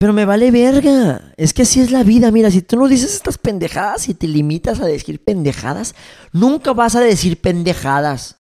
[0.00, 1.34] Pero me vale verga.
[1.36, 2.30] Es que así es la vida.
[2.30, 5.94] Mira, si tú no dices estas pendejadas y te limitas a decir pendejadas,
[6.32, 8.38] nunca vas a decir pendejadas.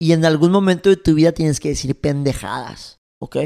[0.00, 2.96] Y en algún momento de tu vida tienes que decir pendejadas.
[3.20, 3.36] ¿Ok?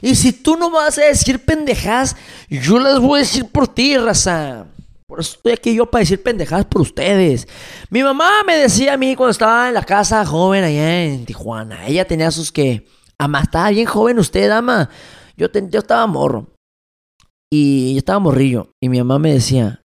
[0.00, 2.16] Y si tú no vas a decir pendejadas,
[2.48, 4.66] yo las voy a decir por ti, raza.
[5.06, 7.46] Por eso estoy aquí yo para decir pendejadas por ustedes.
[7.90, 11.86] Mi mamá me decía a mí cuando estaba en la casa joven allá en Tijuana.
[11.86, 12.86] Ella tenía sus que.
[13.18, 14.88] Ama, estaba bien joven usted, ama.
[15.36, 16.48] Yo, yo estaba morro.
[17.52, 18.70] Y yo estaba morrillo.
[18.82, 19.82] Y mi mamá me decía: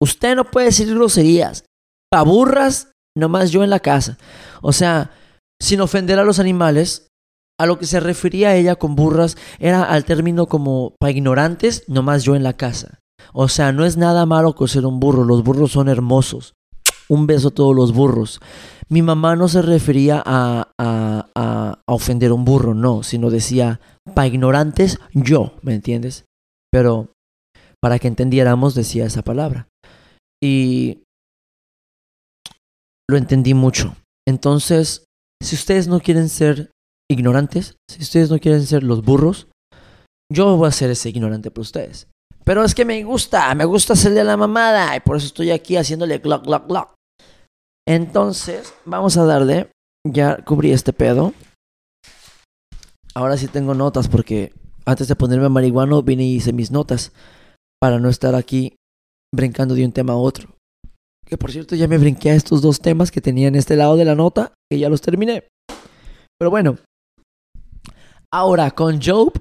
[0.00, 1.64] Usted no puede decir groserías.
[2.10, 4.18] Pa' burras, nomás yo en la casa.
[4.60, 5.10] O sea,
[5.60, 7.07] sin ofender a los animales,
[7.60, 12.22] a lo que se refería ella con burras era al término como para ignorantes, nomás
[12.22, 13.00] yo en la casa.
[13.32, 16.54] O sea, no es nada malo coser un burro, los burros son hermosos.
[17.08, 18.40] Un beso a todos los burros.
[18.88, 23.80] Mi mamá no se refería a, a, a, ofender un burro, no, sino decía,
[24.14, 26.24] para ignorantes, yo, ¿me entiendes?
[26.70, 27.10] Pero
[27.82, 29.68] para que entendiéramos decía esa palabra.
[30.42, 31.02] Y
[33.08, 33.96] lo entendí mucho.
[34.26, 35.04] Entonces,
[35.42, 36.70] si ustedes no quieren ser
[37.10, 39.48] ignorantes, si ustedes no quieren ser los burros,
[40.30, 42.08] yo voy a ser ese ignorante por ustedes.
[42.44, 45.76] Pero es que me gusta, me gusta hacerle la mamada y por eso estoy aquí
[45.76, 46.94] haciéndole glock, glock, glock.
[47.86, 49.70] Entonces, vamos a darle.
[50.06, 51.32] Ya cubrí este pedo.
[53.14, 54.52] Ahora sí tengo notas porque
[54.86, 57.12] antes de ponerme marihuano vine y hice mis notas
[57.80, 58.76] para no estar aquí
[59.34, 60.54] brincando de un tema a otro.
[61.26, 63.96] Que por cierto ya me brinqué a estos dos temas que tenía en este lado
[63.96, 65.48] de la nota, que ya los terminé.
[66.38, 66.78] Pero bueno,
[68.32, 69.32] ahora con Job,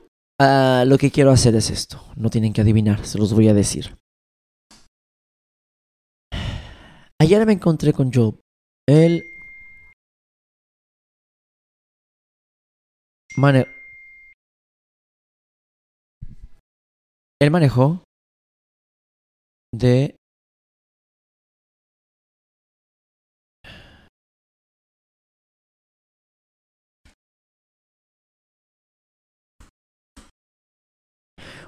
[0.41, 2.03] uh, lo que quiero hacer es esto.
[2.15, 3.95] No tienen que adivinar, se los voy a decir.
[7.19, 8.39] Ayer me encontré con Job.
[8.87, 9.23] Él
[13.35, 13.67] mane
[17.39, 18.03] él manejó
[19.71, 20.16] de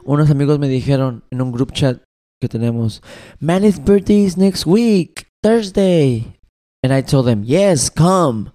[0.10, 2.02] unos amigos me dijeron en un group chat
[2.42, 3.04] que tenemos,
[3.40, 6.40] Manny's birthday is next week, Thursday.
[6.84, 8.52] And I told them, yes, come.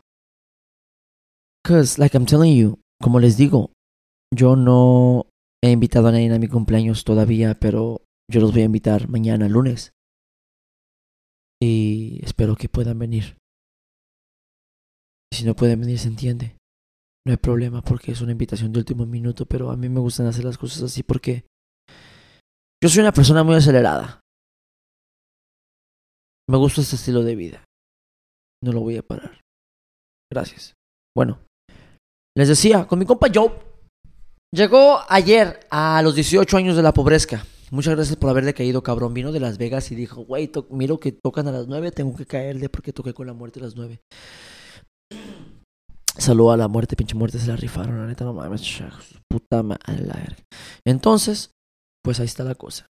[1.63, 3.71] Because, like I'm telling you, como les digo,
[4.35, 5.27] yo no
[5.63, 9.49] he invitado a nadie a mi cumpleaños todavía, pero yo los voy a invitar mañana,
[9.49, 9.93] lunes.
[11.63, 13.37] Y espero que puedan venir.
[15.33, 16.57] Si no pueden venir, se entiende.
[17.27, 20.27] No hay problema porque es una invitación de último minuto, pero a mí me gustan
[20.27, 21.47] hacer las cosas así porque
[22.83, 24.21] yo soy una persona muy acelerada.
[26.49, 27.65] Me gusta este estilo de vida.
[28.63, 29.41] No lo voy a parar.
[30.31, 30.75] Gracias.
[31.17, 31.39] Bueno,
[32.37, 33.53] les decía, con mi compa Joe,
[34.53, 37.47] llegó ayer a los 18 años de la pobreza.
[37.71, 39.15] Muchas gracias por haberle caído, cabrón.
[39.15, 42.27] Vino de Las Vegas y dijo, güey, miro que tocan a las 9, tengo que
[42.27, 44.01] caerle porque toqué con la muerte a las 9.
[46.17, 48.63] Salud a la muerte, pinche muerte, se la rifaron, la neta, no mames,
[49.29, 50.37] puta madre, la.
[50.87, 51.51] Entonces,
[52.05, 52.87] pues ahí está la cosa.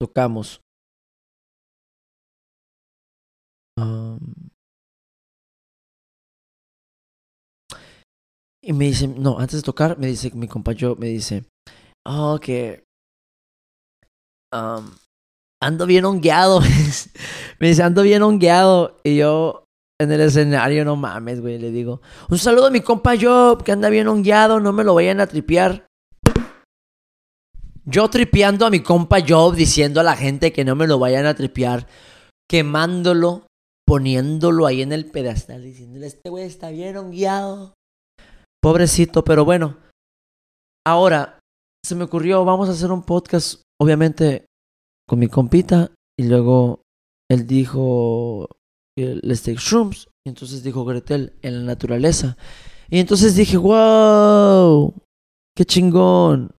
[0.00, 0.60] Tocamos.
[3.78, 4.18] Um,
[8.62, 11.44] y me dice, no, antes de tocar, me dice mi compañero, me dice,
[12.06, 12.86] oh, que
[15.62, 16.60] ando bien hongueado.
[17.60, 18.96] me dice, ando bien hongueado.
[19.04, 19.65] Y yo,
[19.98, 23.72] en el escenario, no mames, güey, le digo, un saludo a mi compa Job, que
[23.72, 25.86] anda bien hongueado, no me lo vayan a tripear.
[27.84, 31.24] Yo tripeando a mi compa Job, diciendo a la gente que no me lo vayan
[31.24, 31.86] a tripear,
[32.48, 33.46] quemándolo,
[33.86, 37.74] poniéndolo ahí en el pedestal, diciéndole, este güey está bien hongueado.
[38.60, 39.78] Pobrecito, pero bueno.
[40.84, 41.38] Ahora,
[41.84, 44.46] se me ocurrió, vamos a hacer un podcast, obviamente,
[45.08, 46.82] con mi compita, y luego
[47.30, 48.48] él dijo
[48.96, 50.08] Let's Take Shrooms.
[50.24, 52.36] Y entonces dijo Gretel, en la naturaleza.
[52.88, 54.94] Y entonces dije, wow,
[55.56, 56.52] qué chingón.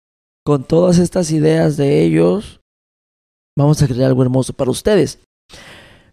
[0.45, 2.61] Con todas estas ideas de ellos,
[3.57, 5.19] vamos a crear algo hermoso para ustedes.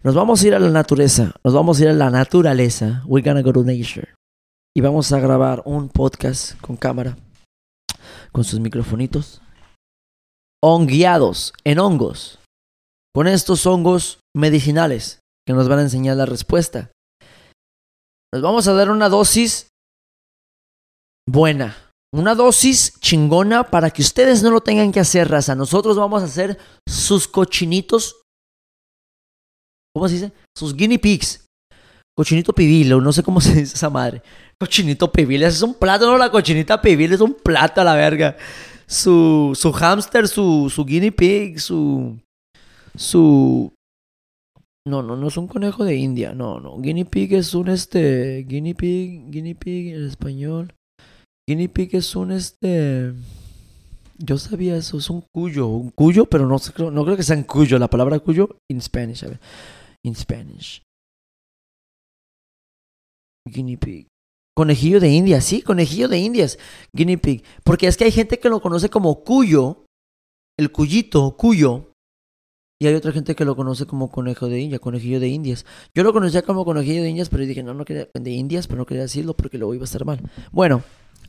[0.02, 1.34] Nos vamos a ir a la naturaleza.
[1.44, 3.02] Nos vamos a ir a la naturaleza.
[3.06, 4.14] We're gonna go to nature.
[4.76, 7.16] Y vamos a grabar un podcast con cámara.
[8.32, 9.40] Con sus microfonitos.
[10.62, 12.40] Hongueados en hongos.
[13.14, 16.90] Con estos hongos medicinales que nos van a enseñar la respuesta.
[18.32, 19.68] Nos vamos a dar una dosis
[21.28, 21.76] buena,
[22.12, 25.54] una dosis chingona para que ustedes no lo tengan que hacer, raza.
[25.54, 28.22] Nosotros vamos a hacer sus cochinitos.
[29.94, 30.32] ¿Cómo se dice?
[30.56, 31.44] Sus guinea pigs.
[32.16, 34.22] Cochinito pibilo, no sé cómo se dice esa madre.
[34.60, 38.36] Cochinito pibil, es un plato, no la cochinita pibil, es un plato a la verga.
[38.86, 42.18] Su, su hamster, su, su guinea pig, su,
[42.94, 43.72] su...
[44.86, 46.78] No, no, no es un conejo de India, no, no.
[46.78, 48.44] Guinea pig es un este...
[48.46, 50.74] Guinea pig, guinea pig en español.
[51.48, 53.14] Guinea pig es un este...
[54.18, 56.58] Yo sabía eso, es un cuyo, un cuyo, pero no,
[56.90, 59.40] no creo que sea en cuyo, la palabra cuyo in Spanish, a ver.
[60.14, 60.82] Spanish.
[63.48, 64.06] Guinea pig.
[64.54, 66.58] Conejillo de India, sí, conejillo de Indias,
[66.94, 67.42] guinea pig.
[67.64, 69.86] Porque es que hay gente que lo conoce como cuyo,
[70.58, 71.93] el cuyito, cuyo,
[72.80, 75.64] y hay otra gente que lo conoce como conejo de India, conejillo de Indias.
[75.94, 78.78] Yo lo conocía como conejillo de Indias, pero dije, no, no quería de Indias, pero
[78.78, 80.20] no quería decirlo porque luego iba a estar mal.
[80.50, 80.82] Bueno,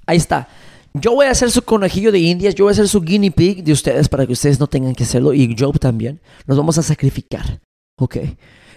[0.06, 0.48] ahí está.
[0.94, 3.64] Yo voy a hacer su conejillo de Indias, yo voy a hacer su guinea pig
[3.64, 6.22] de ustedes para que ustedes no tengan que hacerlo y Job también.
[6.48, 7.60] Nos vamos a sacrificar,
[8.00, 8.18] ¿ok?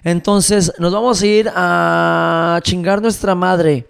[0.02, 3.88] Entonces, nos vamos a ir a chingar nuestra madre.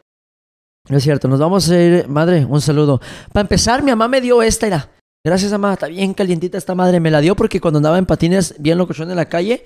[0.88, 3.01] No es cierto, nos vamos a ir, madre, un saludo.
[3.33, 4.91] Para empezar, mi mamá me dio esta, era.
[5.24, 5.74] Gracias, mamá.
[5.74, 7.00] Está bien calientita esta madre.
[7.00, 9.64] Me la dio porque cuando andaba en patines bien locochón en la calle,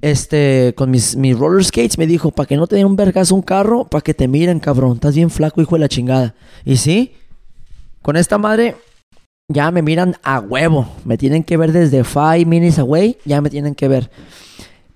[0.00, 3.34] este, con mis, mis roller skates, me dijo, para que no te den un vergazo
[3.34, 4.94] un carro, para que te miren, cabrón.
[4.94, 6.34] Estás bien flaco, hijo de la chingada.
[6.64, 7.14] Y sí,
[8.02, 8.76] con esta madre
[9.50, 10.88] ya me miran a huevo.
[11.04, 14.10] Me tienen que ver desde five minutes away, ya me tienen que ver.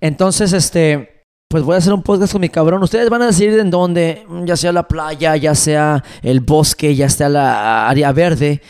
[0.01, 2.83] Entonces, este, pues voy a hacer un podcast con mi cabrón.
[2.83, 7.09] Ustedes van a decir en dónde, ya sea la playa, ya sea el bosque, ya
[7.09, 8.61] sea la área verde.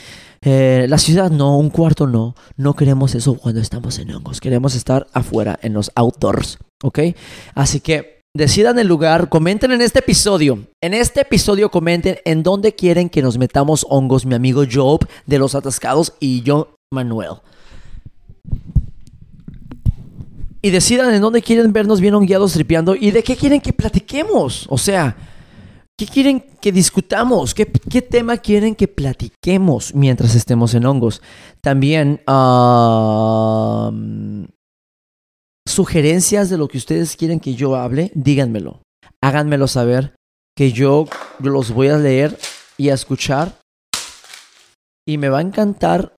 [0.44, 2.35] Eh, la ciudad no, un cuarto no.
[2.57, 4.40] No queremos eso cuando estamos en hongos.
[4.40, 6.59] Queremos estar afuera, en los outdoors.
[6.83, 6.98] ¿Ok?
[7.55, 9.28] Así que decidan el lugar.
[9.28, 10.66] Comenten en este episodio.
[10.81, 14.26] En este episodio comenten en dónde quieren que nos metamos hongos.
[14.26, 17.35] Mi amigo Job de los atascados y yo, Manuel.
[20.61, 24.66] Y decidan en dónde quieren vernos bien hongueados tripeando y de qué quieren que platiquemos.
[24.68, 25.16] O sea,
[26.02, 27.54] ¿Qué quieren que discutamos?
[27.54, 27.64] ¿Qué,
[28.02, 31.22] tema quieren que platiquemos mientras estemos en hongos?
[31.60, 32.20] También
[35.64, 38.82] sugerencias de lo que ustedes quieren que yo hable, díganmelo.
[39.22, 40.16] Háganmelo saber
[40.56, 41.06] que yo
[41.38, 42.36] los voy a leer
[42.76, 43.60] y a escuchar.
[45.06, 46.16] Y me va a encantar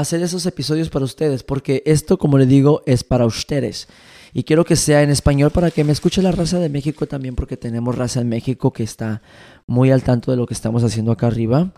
[0.00, 3.88] hacer esos episodios para ustedes, porque esto, como le digo, es para ustedes.
[4.32, 7.34] Y quiero que sea en español para que me escuche la raza de México también,
[7.34, 9.22] porque tenemos raza en México que está
[9.66, 11.72] muy al tanto de lo que estamos haciendo acá arriba.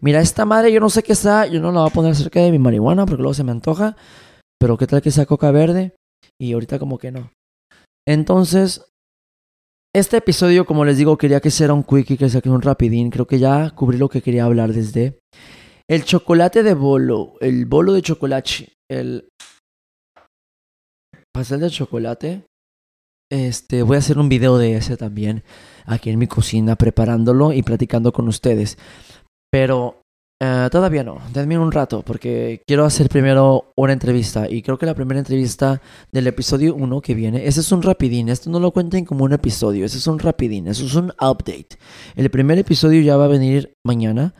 [0.00, 2.40] Mira, esta madre yo no sé qué está, yo no la voy a poner cerca
[2.40, 3.96] de mi marihuana porque luego se me antoja.
[4.58, 5.94] Pero qué tal que sea coca verde
[6.40, 7.30] y ahorita como que no.
[8.06, 8.86] Entonces,
[9.94, 13.10] este episodio, como les digo, quería que sea un quickie, que sea un rapidín.
[13.10, 15.18] Creo que ya cubrí lo que quería hablar desde
[15.88, 19.28] el chocolate de bolo, el bolo de chocolate, el
[21.34, 22.44] pastel de chocolate.
[23.30, 25.44] Este, voy a hacer un video de ese también
[25.84, 28.78] aquí en mi cocina preparándolo y platicando con ustedes.
[29.50, 30.02] Pero
[30.40, 34.86] eh, todavía no, denme un rato porque quiero hacer primero una entrevista y creo que
[34.86, 35.80] la primera entrevista
[36.12, 39.32] del episodio 1 que viene, ese es un rapidín, esto no lo cuenten como un
[39.32, 41.78] episodio, ese es un rapidín, eso es un update.
[42.14, 44.34] El primer episodio ya va a venir mañana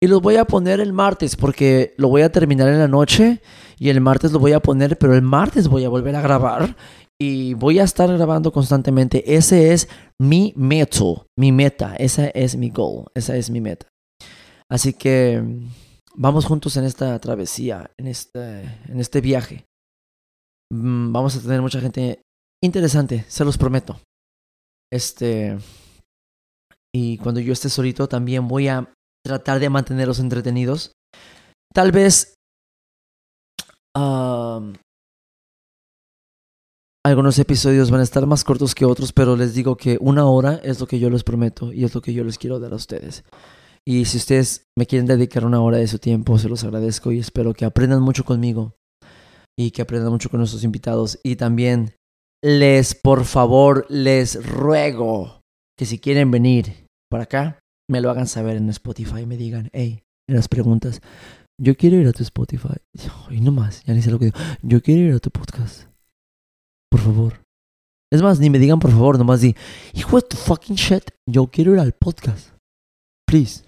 [0.00, 3.40] y lo voy a poner el martes porque lo voy a terminar en la noche
[3.78, 6.76] y el martes lo voy a poner, pero el martes voy a volver a grabar
[7.18, 9.34] y voy a estar grabando constantemente.
[9.34, 13.86] Ese es mi meta, mi meta, esa es mi goal, esa es mi meta.
[14.70, 15.42] Así que
[16.14, 19.64] vamos juntos en esta travesía, en este, en este viaje.
[20.70, 22.20] Mm, vamos a tener mucha gente
[22.62, 23.98] interesante, se los prometo.
[24.92, 25.56] Este.
[26.94, 28.92] Y cuando yo esté solito también voy a
[29.30, 30.92] tratar de mantenerlos entretenidos.
[31.72, 32.34] Tal vez
[37.06, 40.60] algunos episodios van a estar más cortos que otros, pero les digo que una hora
[40.64, 42.76] es lo que yo les prometo y es lo que yo les quiero dar a
[42.76, 43.24] ustedes.
[43.86, 47.20] Y si ustedes me quieren dedicar una hora de su tiempo, se los agradezco y
[47.20, 48.74] espero que aprendan mucho conmigo
[49.58, 51.18] y que aprendan mucho con nuestros invitados.
[51.22, 51.94] Y también
[52.42, 55.40] les, por favor, les ruego
[55.78, 57.58] que si quieren venir para acá,
[57.90, 61.00] me lo hagan saber en Spotify, me digan, hey, en las preguntas,
[61.60, 62.76] yo quiero ir a tu Spotify.
[63.30, 64.38] Y no más, ya ni sé lo que digo.
[64.62, 65.88] Yo quiero ir a tu podcast.
[66.88, 67.42] Por favor.
[68.12, 69.56] Es más, ni me digan por favor, nomás di,
[69.92, 72.54] hijo de tu fucking shit, yo quiero ir al podcast.
[73.26, 73.64] Please.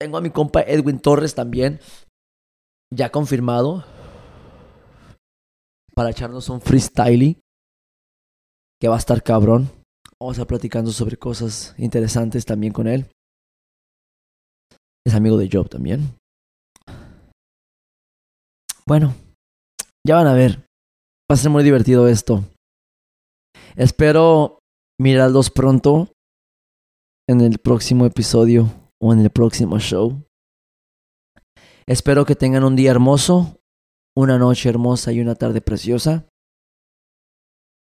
[0.00, 1.80] Tengo a mi compa Edwin Torres también,
[2.92, 3.84] ya confirmado,
[5.94, 7.40] para echarnos un freestyle
[8.80, 9.70] que va a estar cabrón.
[10.20, 13.10] Vamos a estar platicando sobre cosas interesantes también con él.
[15.06, 16.16] Es amigo de Job también.
[18.86, 19.14] Bueno,
[20.06, 20.58] ya van a ver.
[21.30, 22.44] Va a ser muy divertido esto.
[23.76, 24.58] Espero
[25.00, 26.12] mirarlos pronto
[27.28, 28.68] en el próximo episodio
[29.00, 30.22] o en el próximo show.
[31.86, 33.58] Espero que tengan un día hermoso,
[34.16, 36.26] una noche hermosa y una tarde preciosa.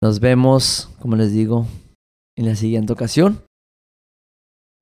[0.03, 1.67] Nos vemos, como les digo,
[2.37, 3.45] en la siguiente ocasión.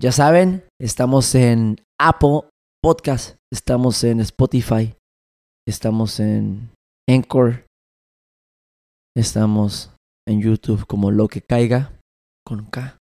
[0.03, 2.43] Ya saben, estamos en Apple
[2.83, 4.95] Podcast, estamos en Spotify,
[5.67, 6.71] estamos en
[7.09, 7.65] Anchor,
[9.17, 9.95] estamos
[10.29, 11.99] en YouTube como Lo que caiga
[12.45, 12.99] con K.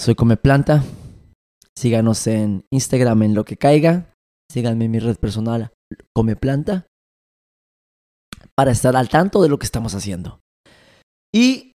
[0.00, 0.82] Soy Come Planta.
[1.76, 4.13] Síganos en Instagram en Lo que caiga.
[4.54, 5.72] Síganme en mi red personal
[6.14, 6.86] Come Planta
[8.56, 10.38] para estar al tanto de lo que estamos haciendo.
[11.34, 11.72] Y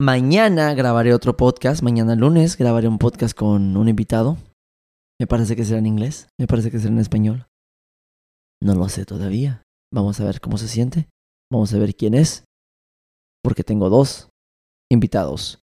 [0.00, 1.82] mañana grabaré otro podcast.
[1.82, 4.38] Mañana lunes grabaré un podcast con un invitado.
[5.20, 6.28] Me parece que será en inglés.
[6.38, 7.48] Me parece que será en español.
[8.62, 9.64] No lo sé todavía.
[9.92, 11.08] Vamos a ver cómo se siente.
[11.50, 12.44] Vamos a ver quién es.
[13.42, 14.28] Porque tengo dos
[14.92, 15.58] invitados.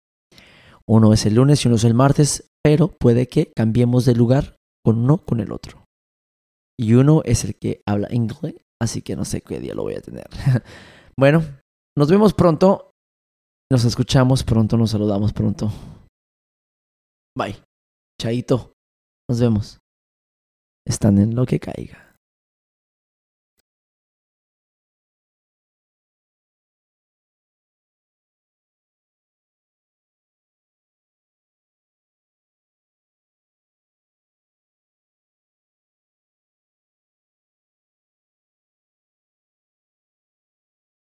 [0.86, 4.54] Uno es el lunes y uno es el martes, pero puede que cambiemos de lugar
[4.84, 5.83] con uno con el otro.
[6.78, 9.94] Y uno es el que habla inglés, así que no sé qué día lo voy
[9.94, 10.28] a tener.
[11.16, 11.42] bueno,
[11.96, 12.90] nos vemos pronto.
[13.70, 15.70] Nos escuchamos pronto, nos saludamos pronto.
[17.36, 17.56] Bye.
[18.20, 18.72] Chaito.
[19.28, 19.78] Nos vemos.
[20.86, 22.03] Están en lo que caiga.